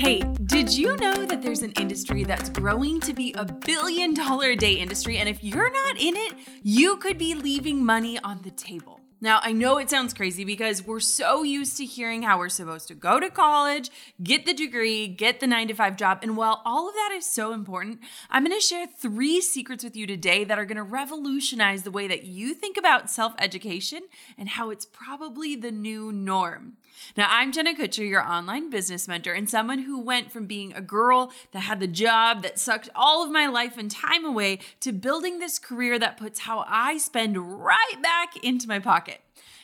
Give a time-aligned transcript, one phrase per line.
[0.00, 4.52] Hey, did you know that there's an industry that's growing to be a billion dollar
[4.52, 5.18] a day industry?
[5.18, 8.99] And if you're not in it, you could be leaving money on the table.
[9.22, 12.88] Now, I know it sounds crazy because we're so used to hearing how we're supposed
[12.88, 13.90] to go to college,
[14.22, 16.20] get the degree, get the nine to five job.
[16.22, 19.94] And while all of that is so important, I'm going to share three secrets with
[19.94, 24.00] you today that are going to revolutionize the way that you think about self education
[24.38, 26.78] and how it's probably the new norm.
[27.16, 30.80] Now, I'm Jenna Kutcher, your online business mentor, and someone who went from being a
[30.80, 34.92] girl that had the job that sucked all of my life and time away to
[34.92, 39.09] building this career that puts how I spend right back into my pocket.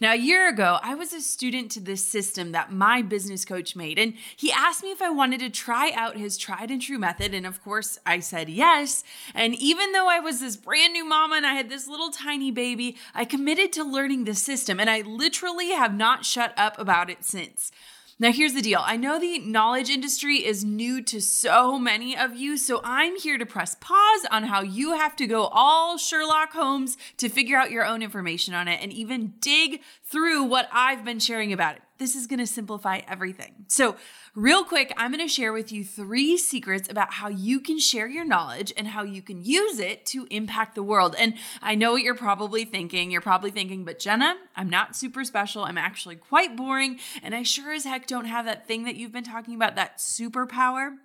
[0.00, 3.76] Now, a year ago, I was a student to this system that my business coach
[3.76, 6.98] made, and he asked me if I wanted to try out his tried and true
[6.98, 7.34] method.
[7.34, 9.04] And of course, I said yes.
[9.34, 12.50] And even though I was this brand new mama and I had this little tiny
[12.50, 17.10] baby, I committed to learning the system, and I literally have not shut up about
[17.10, 17.70] it since.
[18.20, 22.36] Now, here's the deal I know the knowledge industry is new to so many of
[22.36, 26.52] you, so I'm here to press pause on how you have to go all Sherlock
[26.52, 31.02] Holmes to figure out your own information on it and even dig through what I've
[31.02, 31.82] been sharing about it.
[32.00, 33.66] This is gonna simplify everything.
[33.68, 33.94] So,
[34.34, 38.24] real quick, I'm gonna share with you three secrets about how you can share your
[38.24, 41.14] knowledge and how you can use it to impact the world.
[41.18, 43.10] And I know what you're probably thinking.
[43.10, 45.62] You're probably thinking, but Jenna, I'm not super special.
[45.62, 46.98] I'm actually quite boring.
[47.22, 49.98] And I sure as heck don't have that thing that you've been talking about, that
[49.98, 50.96] superpower.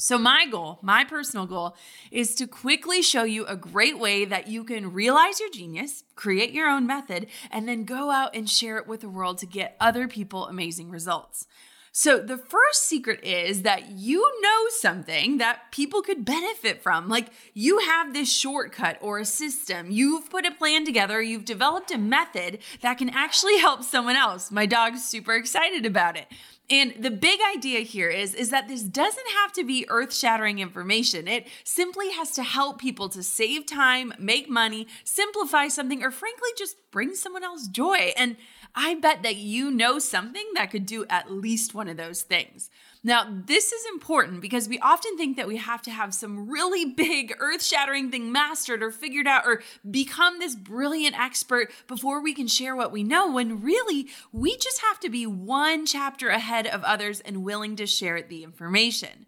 [0.00, 1.76] So, my goal, my personal goal,
[2.10, 6.50] is to quickly show you a great way that you can realize your genius, create
[6.52, 9.76] your own method, and then go out and share it with the world to get
[9.78, 11.46] other people amazing results.
[11.92, 17.08] So, the first secret is that you know something that people could benefit from.
[17.08, 21.92] Like, you have this shortcut or a system, you've put a plan together, you've developed
[21.92, 24.50] a method that can actually help someone else.
[24.50, 26.26] My dog's super excited about it.
[26.70, 30.60] And the big idea here is, is that this doesn't have to be earth shattering
[30.60, 31.28] information.
[31.28, 36.48] It simply has to help people to save time, make money, simplify something, or frankly,
[36.56, 38.12] just bring someone else joy.
[38.16, 38.36] And
[38.74, 42.70] I bet that you know something that could do at least one of those things.
[43.06, 46.84] Now, this is important because we often think that we have to have some really
[46.96, 52.34] big, earth shattering thing mastered or figured out or become this brilliant expert before we
[52.34, 56.66] can share what we know, when really we just have to be one chapter ahead
[56.66, 59.26] of others and willing to share the information.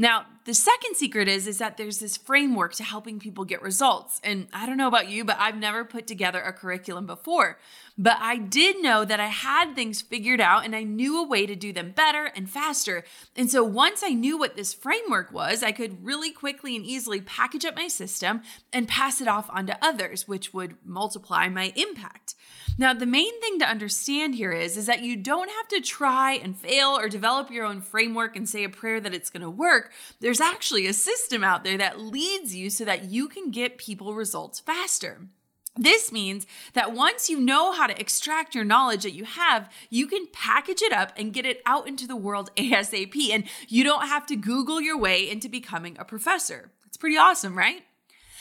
[0.00, 4.18] Now, the second secret is is that there's this framework to helping people get results.
[4.24, 7.58] And I don't know about you, but I've never put together a curriculum before.
[7.98, 11.46] But I did know that I had things figured out and I knew a way
[11.46, 13.04] to do them better and faster.
[13.36, 17.20] And so once I knew what this framework was, I could really quickly and easily
[17.20, 18.42] package up my system
[18.72, 22.34] and pass it off onto others, which would multiply my impact.
[22.78, 26.32] Now, the main thing to understand here is, is that you don't have to try
[26.32, 29.50] and fail or develop your own framework and say a prayer that it's going to
[29.50, 29.92] work.
[30.20, 34.14] There's actually a system out there that leads you so that you can get people
[34.14, 35.28] results faster.
[35.80, 40.06] This means that once you know how to extract your knowledge that you have, you
[40.06, 43.30] can package it up and get it out into the world ASAP.
[43.32, 46.70] And you don't have to Google your way into becoming a professor.
[46.86, 47.82] It's pretty awesome, right?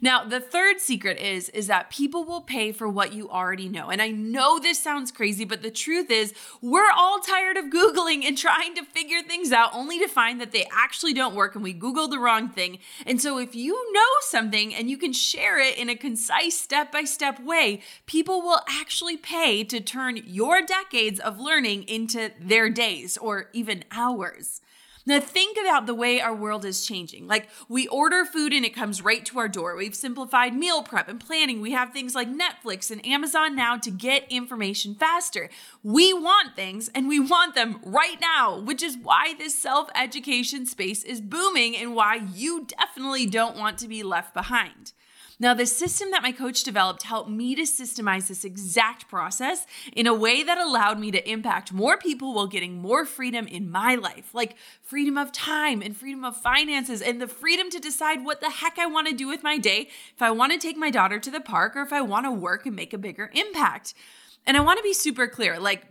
[0.00, 3.90] Now, the third secret is is that people will pay for what you already know.
[3.90, 8.24] And I know this sounds crazy, but the truth is we're all tired of googling
[8.24, 11.62] and trying to figure things out only to find that they actually don't work and
[11.62, 12.78] we googled the wrong thing.
[13.04, 17.40] And so if you know something and you can share it in a concise step-by-step
[17.40, 23.48] way, people will actually pay to turn your decades of learning into their days or
[23.52, 24.60] even hours.
[25.04, 27.26] Now, think about the way our world is changing.
[27.26, 29.76] Like, we order food and it comes right to our door.
[29.76, 31.60] We've simplified meal prep and planning.
[31.60, 35.50] We have things like Netflix and Amazon now to get information faster.
[35.82, 40.66] We want things and we want them right now, which is why this self education
[40.66, 44.92] space is booming and why you definitely don't want to be left behind.
[45.42, 50.06] Now, the system that my coach developed helped me to systemize this exact process in
[50.06, 53.96] a way that allowed me to impact more people while getting more freedom in my
[53.96, 58.40] life, like freedom of time and freedom of finances and the freedom to decide what
[58.40, 60.90] the heck I want to do with my day, if I want to take my
[60.90, 63.94] daughter to the park or if I want to work and make a bigger impact.
[64.46, 65.86] And I want to be super clear like,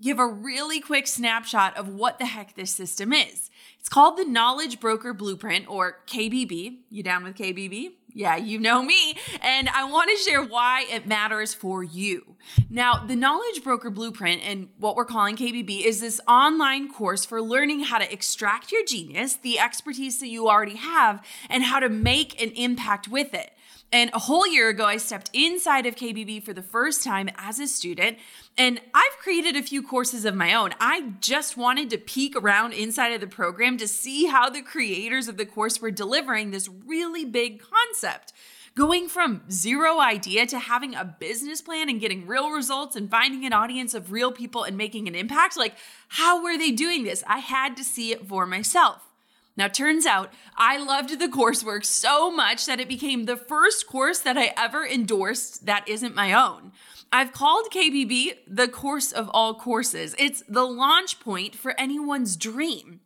[0.00, 3.50] give a really quick snapshot of what the heck this system is.
[3.84, 6.78] It's called the Knowledge Broker Blueprint or KBB.
[6.88, 7.90] You down with KBB?
[8.14, 9.14] Yeah, you know me.
[9.42, 12.36] And I want to share why it matters for you.
[12.70, 17.42] Now, the Knowledge Broker Blueprint and what we're calling KBB is this online course for
[17.42, 21.90] learning how to extract your genius, the expertise that you already have, and how to
[21.90, 23.50] make an impact with it.
[23.94, 27.60] And a whole year ago, I stepped inside of KBB for the first time as
[27.60, 28.18] a student.
[28.58, 30.74] And I've created a few courses of my own.
[30.80, 35.28] I just wanted to peek around inside of the program to see how the creators
[35.28, 38.32] of the course were delivering this really big concept.
[38.74, 43.46] Going from zero idea to having a business plan and getting real results and finding
[43.46, 45.56] an audience of real people and making an impact.
[45.56, 45.76] Like,
[46.08, 47.22] how were they doing this?
[47.28, 49.13] I had to see it for myself.
[49.56, 54.18] Now, turns out I loved the coursework so much that it became the first course
[54.20, 56.72] that I ever endorsed that isn't my own.
[57.12, 60.16] I've called KBB the course of all courses.
[60.18, 63.00] It's the launch point for anyone's dream.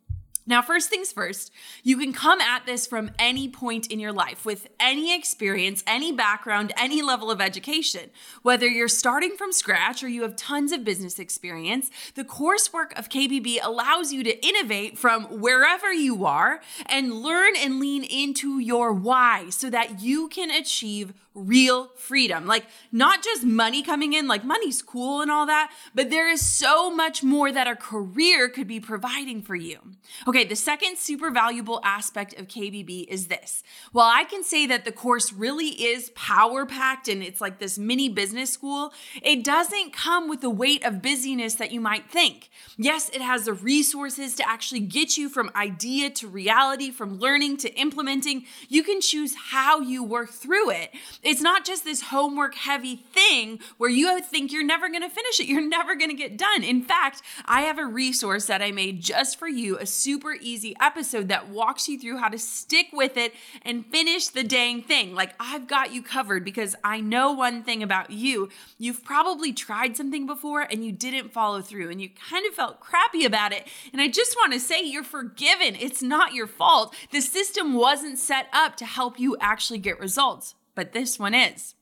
[0.49, 1.51] Now, first things first,
[1.83, 6.11] you can come at this from any point in your life with any experience, any
[6.11, 8.09] background, any level of education.
[8.41, 13.09] Whether you're starting from scratch or you have tons of business experience, the coursework of
[13.09, 18.91] KBB allows you to innovate from wherever you are and learn and lean into your
[18.91, 22.45] why so that you can achieve real freedom.
[22.45, 26.45] Like, not just money coming in, like, money's cool and all that, but there is
[26.45, 29.79] so much more that a career could be providing for you.
[30.27, 33.63] Okay, the second super valuable aspect of KBB is this.
[33.91, 37.77] While I can say that the course really is power packed and it's like this
[37.77, 42.49] mini business school, it doesn't come with the weight of busyness that you might think.
[42.77, 47.57] Yes, it has the resources to actually get you from idea to reality, from learning
[47.57, 48.45] to implementing.
[48.67, 50.91] You can choose how you work through it.
[51.23, 55.39] It's not just this homework heavy thing where you think you're never going to finish
[55.39, 55.47] it.
[55.47, 56.63] You're never going to get done.
[56.63, 60.75] In fact, I have a resource that I made just for you, a super easy
[60.81, 65.13] episode that walks you through how to stick with it and finish the dang thing.
[65.13, 68.49] Like I've got you covered because I know one thing about you.
[68.77, 72.79] You've probably tried something before and you didn't follow through and you kind of felt
[72.79, 73.67] crappy about it.
[73.91, 75.75] And I just want to say you're forgiven.
[75.75, 76.95] It's not your fault.
[77.11, 81.75] The system wasn't set up to help you actually get results but this one is.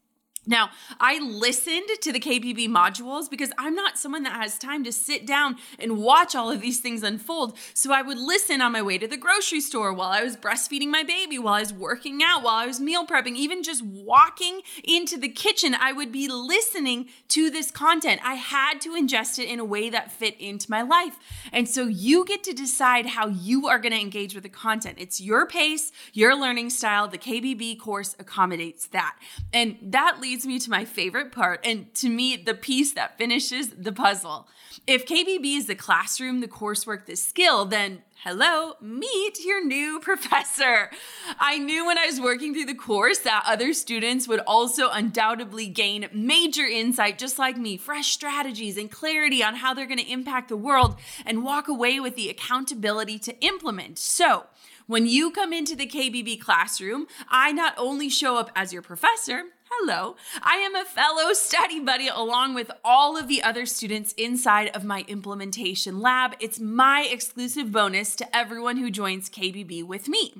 [0.47, 4.91] Now, I listened to the KBB modules because I'm not someone that has time to
[4.91, 7.57] sit down and watch all of these things unfold.
[7.73, 10.87] So I would listen on my way to the grocery store while I was breastfeeding
[10.87, 14.61] my baby, while I was working out, while I was meal prepping, even just walking
[14.83, 15.75] into the kitchen.
[15.75, 18.21] I would be listening to this content.
[18.23, 21.17] I had to ingest it in a way that fit into my life.
[21.51, 24.97] And so you get to decide how you are going to engage with the content.
[24.97, 27.07] It's your pace, your learning style.
[27.07, 29.17] The KBB course accommodates that.
[29.51, 33.17] And that leads leads me to my favorite part, and to me, the piece that
[33.17, 34.47] finishes the puzzle.
[34.85, 40.91] If KBB is the classroom, the coursework, the skill, then hello, meet your new professor.
[41.39, 45.65] I knew when I was working through the course that other students would also undoubtedly
[45.65, 50.11] gain major insight, just like me, fresh strategies and clarity on how they're going to
[50.11, 53.97] impact the world and walk away with the accountability to implement.
[53.97, 54.45] So,
[54.85, 59.43] when you come into the KBB classroom, I not only show up as your professor,
[59.69, 60.15] Hello.
[60.41, 64.85] I am a fellow study buddy along with all of the other students inside of
[64.85, 66.35] my implementation lab.
[66.39, 70.35] It's my exclusive bonus to everyone who joins KBB with me.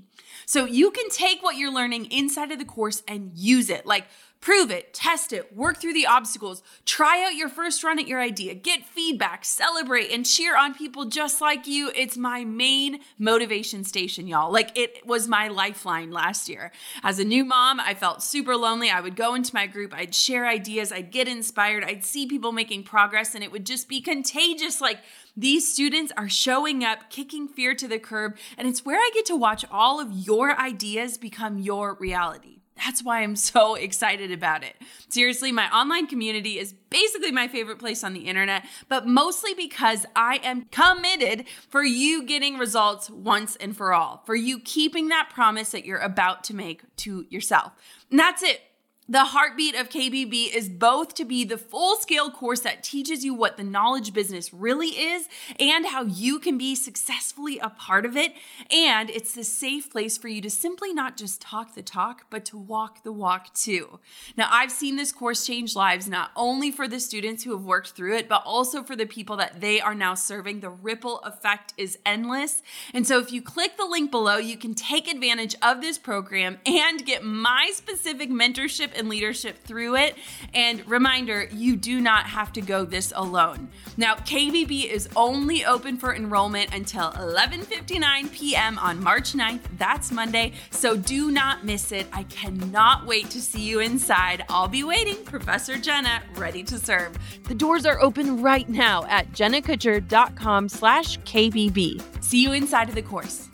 [0.46, 3.86] So you can take what you're learning inside of the course and use it.
[3.86, 4.06] Like,
[4.40, 8.22] Prove it, test it, work through the obstacles, try out your first run at your
[8.22, 11.92] idea, get feedback, celebrate, and cheer on people just like you.
[11.96, 14.52] It's my main motivation station, y'all.
[14.52, 16.72] Like it was my lifeline last year.
[17.04, 18.90] As a new mom, I felt super lonely.
[18.90, 22.52] I would go into my group, I'd share ideas, I'd get inspired, I'd see people
[22.52, 24.80] making progress, and it would just be contagious.
[24.80, 25.00] Like,
[25.36, 29.26] these students are showing up, kicking fear to the curb, and it's where I get
[29.28, 32.62] to watch all of your ideas become your reality.
[32.78, 34.76] That's why I'm so excited about it.
[35.10, 40.06] Seriously, my online community is basically my favorite place on the internet, but mostly because
[40.16, 45.30] I am committed for you getting results once and for all, for you keeping that
[45.34, 47.74] promise that you're about to make to yourself.
[48.10, 48.62] And that's it.
[49.10, 53.34] The heartbeat of KBB is both to be the full scale course that teaches you
[53.34, 55.30] what the knowledge business really is
[55.62, 58.34] and how you can be successfully a part of it.
[58.70, 62.44] And it's the safe place for you to simply not just talk the talk, but
[62.46, 64.00] to walk the walk too.
[64.36, 67.92] Now, I've seen this course change lives not only for the students who have worked
[67.92, 70.60] through it, but also for the people that they are now serving.
[70.60, 72.62] The ripple effect is endless.
[72.94, 76.58] And so if you click the link below, you can take advantage of this program
[76.66, 80.16] and get my specific mentorship and leadership through it.
[80.54, 83.70] And reminder, you do not have to go this alone.
[83.96, 88.80] Now, KBB is only open for enrollment until 11:59 p.m.
[88.80, 89.62] on March 9th.
[89.78, 92.08] That's Monday, so do not miss it.
[92.12, 94.44] I cannot wait to see you inside.
[94.50, 97.18] I'll be waiting, Professor Jenna, ready to serve.
[97.44, 102.24] The doors are open right now at jennakutcher.com/kbb.
[102.24, 103.48] See you inside of the course.